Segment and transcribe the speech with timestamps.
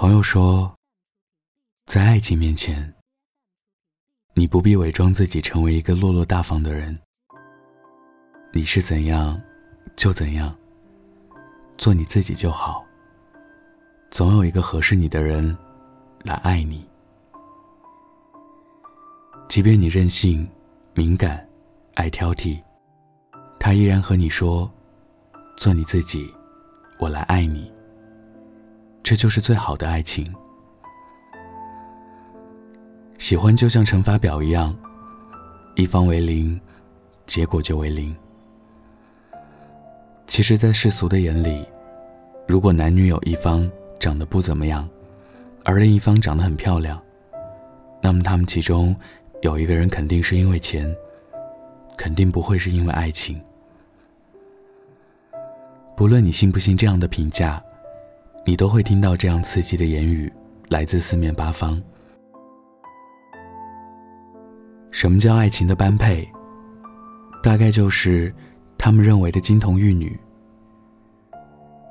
[0.00, 0.74] 朋友说，
[1.84, 2.94] 在爱情面前，
[4.32, 6.98] 你不必伪装自己成为一个落落大方的人。
[8.50, 9.38] 你是怎样，
[9.96, 10.56] 就怎样，
[11.76, 12.82] 做你自己就好。
[14.10, 15.54] 总有一个合适你的人
[16.22, 16.88] 来爱你，
[19.50, 20.48] 即便你任性、
[20.94, 21.46] 敏感、
[21.96, 22.58] 爱挑剔，
[23.58, 24.72] 他依然和你说
[25.58, 26.26] ：“做你自己，
[26.98, 27.70] 我来爱你。”
[29.10, 30.32] 这就是最好的爱情。
[33.18, 34.72] 喜欢就像乘法表一样，
[35.74, 36.60] 一方为零，
[37.26, 38.14] 结果就为零。
[40.28, 41.66] 其实，在世俗的眼里，
[42.46, 44.88] 如果男女有一方长得不怎么样，
[45.64, 47.02] 而另一方长得很漂亮，
[48.00, 48.94] 那么他们其中
[49.42, 50.88] 有一个人肯定是因为钱，
[51.96, 53.42] 肯定不会是因为爱情。
[55.96, 57.60] 不论你信不信这样的评价。
[58.44, 60.32] 你都会听到这样刺激的言语，
[60.68, 61.80] 来自四面八方。
[64.90, 66.28] 什么叫爱情的般配？
[67.42, 68.34] 大概就是
[68.76, 70.18] 他们认为的金童玉女。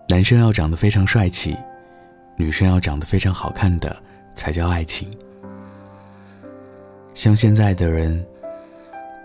[0.07, 1.55] 男生要长得非常帅气，
[2.35, 3.95] 女生要长得非常好看的
[4.33, 5.07] 才叫爱情。
[7.13, 8.25] 像现在的人，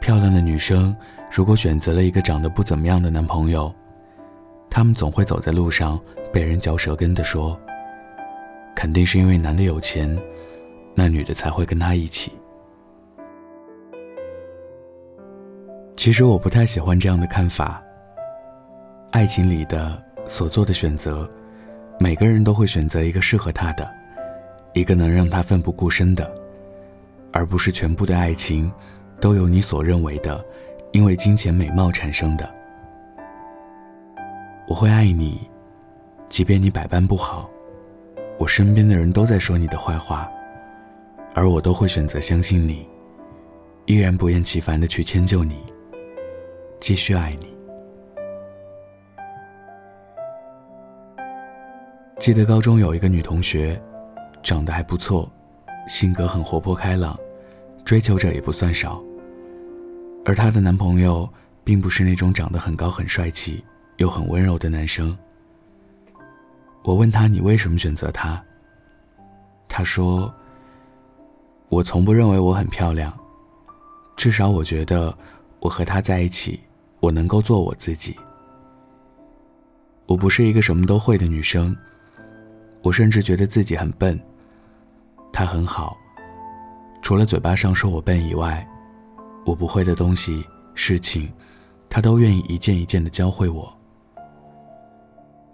[0.01, 0.95] 漂亮的女生
[1.31, 3.75] 如果选择了一个长得不怎么样的男朋友，
[4.75, 5.99] 他们总会走在路上。
[6.33, 7.57] 被人嚼舌根的说，
[8.75, 10.19] 肯定是因为男的有钱，
[10.97, 12.33] 那女的才会跟他一起。
[15.97, 17.81] 其实我不太喜欢这样的看法。
[19.13, 21.31] 爱情里的所做的选择，
[22.01, 23.89] 每个人都会选择一个适合他的，
[24.73, 26.29] 一个能让他奋不顾身的，
[27.31, 28.73] 而不是全部的爱情
[29.21, 30.45] 都由你所认为的，
[30.91, 32.53] 因为金钱美貌产生的。
[34.67, 35.49] 我会爱你。
[36.29, 37.49] 即便你百般不好，
[38.39, 40.29] 我身边的人都在说你的坏话，
[41.33, 42.89] 而我都会选择相信你，
[43.85, 45.61] 依然不厌其烦的去迁就你，
[46.81, 47.55] 继续爱你。
[52.19, 53.81] 记得高中有一个女同学，
[54.43, 55.31] 长得还不错，
[55.87, 57.17] 性格很活泼开朗，
[57.85, 59.01] 追求者也不算少，
[60.25, 61.29] 而她的男朋友
[61.63, 63.63] 并不是那种长得很高很帅气
[63.97, 65.17] 又很温柔的男生。
[66.83, 68.43] 我问他：“你为什么选择他？”
[69.69, 70.33] 他说
[71.71, 73.13] ：“我从不认为我很漂亮，
[74.17, 75.17] 至少我觉得
[75.61, 76.61] 我和他在一起，
[77.01, 78.15] 我能够做我自己。
[80.07, 81.75] 我不是一个什么都会的女生，
[82.83, 84.21] 我甚至觉得自己很笨。
[85.33, 85.97] 他很好，
[87.01, 88.65] 除了嘴巴上说我笨以外，
[89.47, 91.33] 我不会的东西、事情，
[91.89, 93.74] 他都愿意一件一件的教会我。”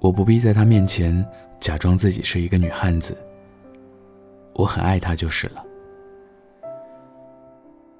[0.01, 1.25] 我不必在他面前
[1.61, 3.17] 假装自己是一个女汉子。
[4.55, 5.65] 我很爱他就是了。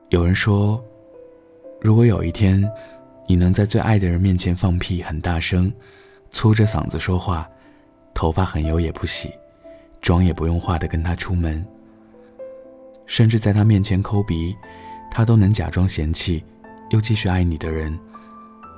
[0.09, 0.83] 有人说，
[1.81, 2.69] 如果有一天，
[3.29, 5.73] 你能在最爱的人面前放屁很大声，
[6.31, 7.49] 粗着嗓子说话，
[8.13, 9.33] 头发很油也不洗，
[10.01, 11.65] 妆也不用化的跟他出门，
[13.07, 14.57] 甚至在他面前抠鼻，
[15.11, 16.43] 他都能假装嫌弃，
[16.91, 17.97] 又继续爱你的人，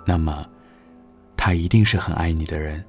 [0.07, 0.47] 那么，
[1.37, 2.85] 他一定是很爱你的人。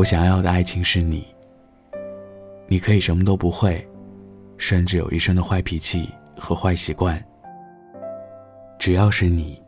[0.00, 1.26] 我想要的爱情是你。
[2.66, 3.86] 你可以什么都不会，
[4.56, 7.22] 甚至有一身的坏脾气和坏习惯。
[8.78, 9.62] 只要是你，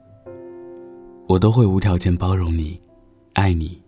[1.29, 2.81] 我都会无条件包容你，
[3.35, 3.79] 爱你。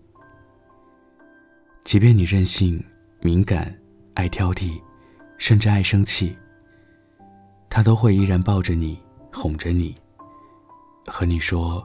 [1.83, 2.84] 即便你任性、
[3.22, 3.75] 敏感、
[4.12, 4.78] 爱挑剔，
[5.38, 6.37] 甚至爱生气，
[7.71, 9.00] 他都会依然抱着你，
[9.33, 9.94] 哄着你，
[11.06, 11.83] 和你说：“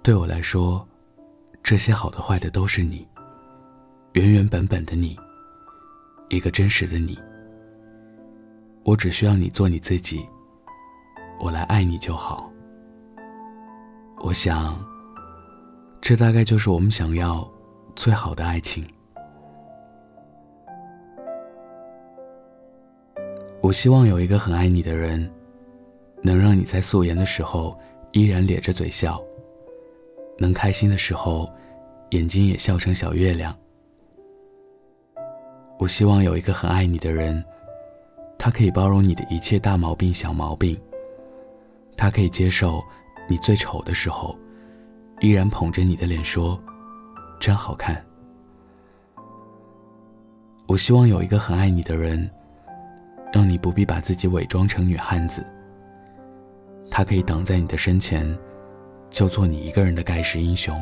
[0.00, 0.86] 对我来说，
[1.60, 3.04] 这些好的坏的都是你。”
[4.12, 5.18] 原原本本的你，
[6.28, 7.18] 一个真实的你。
[8.84, 10.20] 我只需要你做你自己，
[11.40, 12.52] 我来爱你就好。
[14.18, 14.78] 我想，
[16.02, 17.50] 这大概就是我们想要
[17.96, 18.86] 最好的爱情。
[23.62, 25.26] 我希望有一个很爱你的人，
[26.20, 27.78] 能让你在素颜的时候
[28.10, 29.18] 依然咧着嘴笑，
[30.36, 31.50] 能开心的时候
[32.10, 33.56] 眼睛也笑成小月亮。
[35.78, 37.44] 我希望有一个很爱你的人，
[38.38, 40.80] 他可以包容你的一切大毛病、小毛病。
[41.96, 42.82] 他可以接受
[43.28, 44.36] 你最丑的时候，
[45.20, 46.60] 依然捧着你的脸说
[47.40, 48.02] ：“真好看。”
[50.68, 52.30] 我希望有一个很爱你的人，
[53.32, 55.44] 让你不必把自己伪装成女汉子。
[56.90, 58.38] 他可以挡在你的身前，
[59.10, 60.80] 就做你一个人的盖世英雄。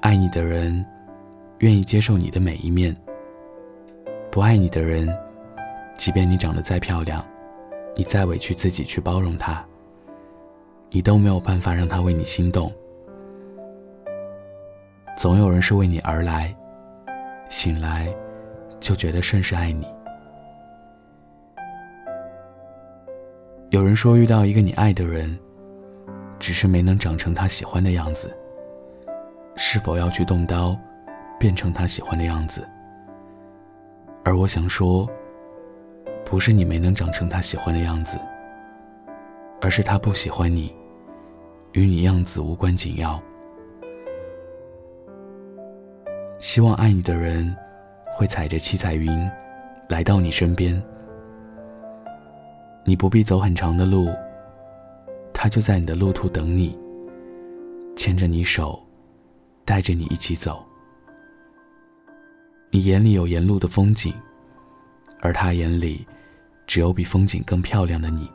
[0.00, 0.84] 爱你的人，
[1.62, 2.92] 愿意接受你的每一面；
[4.32, 5.08] 不爱你的人，
[5.94, 7.24] 即便你长得再漂亮，
[7.94, 9.64] 你再委屈自己去包容他，
[10.90, 12.72] 你都没有办法让他为你心动。
[15.16, 16.52] 总有人是为你而来，
[17.48, 18.12] 醒来
[18.80, 19.86] 就觉得甚是爱你。
[23.70, 25.38] 有人说，遇到一个你爱的人，
[26.40, 28.36] 只是没能长成他喜欢的样子。
[29.54, 30.76] 是否要去动刀，
[31.42, 32.64] 变成他喜欢的样子？
[34.24, 35.10] 而我想说，
[36.24, 38.16] 不是你没能长成他喜欢的样子，
[39.60, 40.72] 而是他不喜欢你，
[41.72, 43.20] 与你样子无关紧要。
[46.38, 47.52] 希望爱你的人，
[48.12, 49.28] 会踩着七彩云，
[49.88, 50.80] 来到你身边。
[52.84, 54.06] 你不必走很长的路，
[55.34, 56.78] 他就在你的路途等你，
[57.96, 58.80] 牵着你手，
[59.64, 60.64] 带着你一起走。
[62.72, 64.12] 你眼里有沿路的风景，
[65.20, 66.06] 而他眼里
[66.66, 68.28] 只有比风景更漂亮的你。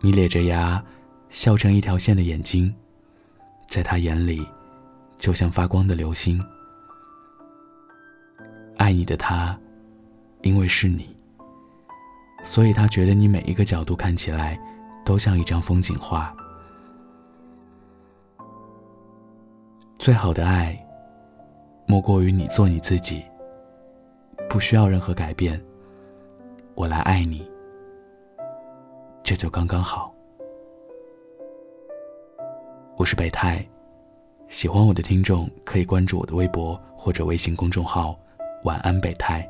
[0.00, 0.82] 你咧着牙，
[1.28, 2.74] 笑成一条线的眼睛，
[3.68, 4.44] 在他眼里，
[5.16, 6.42] 就像发光的流星。
[8.78, 9.56] 爱你的他。
[10.42, 11.16] 因为是你，
[12.42, 14.60] 所以他觉得你每一个角度看起来
[15.02, 16.36] 都像一张风景画。
[19.98, 20.83] 最好的爱，
[21.86, 23.22] 莫过于你做你自己，
[24.48, 25.62] 不需要任何改变，
[26.74, 27.48] 我来爱你，
[29.22, 30.12] 这就刚刚好。
[32.96, 33.66] 我是北泰，
[34.48, 38.18] 喜欢我的听众可以关注我的微博或者微信公众号
[38.64, 39.48] “晚安北泰”。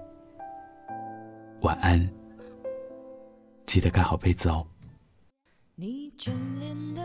[1.62, 2.08] 晚安，
[3.64, 4.66] 记得盖好被子哦。
[5.76, 7.02] 你眷恋的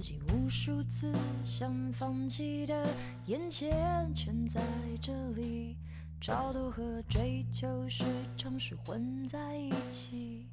[0.00, 1.12] 自己无数次
[1.44, 2.88] 想放弃的，
[3.26, 4.58] 眼前全在
[4.98, 5.76] 这里，
[6.18, 8.02] 超度和追求时
[8.34, 10.46] 常是混在一起。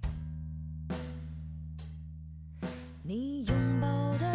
[3.03, 3.87] 你拥抱
[4.17, 4.26] 的。